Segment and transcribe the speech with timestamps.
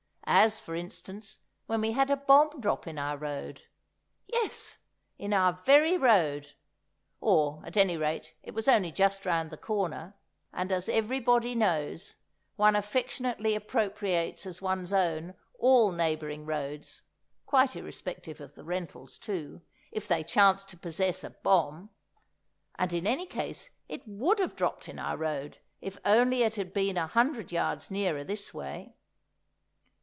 [0.33, 3.63] As, for instance, when we had a bomb drop in our road.
[4.27, 4.77] Yes,
[5.19, 10.13] in our very road!—or, at any rate, it was only just round the corner;
[10.53, 12.15] and, as everybody knows,
[12.55, 17.01] one affectionately appropriates as one's own all neighbouring roads
[17.45, 19.61] (quite irrespective of the rentals, too)
[19.91, 21.89] if they chance to possess a bomb.
[22.79, 26.71] And, in any case, it would have dropped in our road if only it had
[26.73, 28.95] been a hundred yards nearer this way.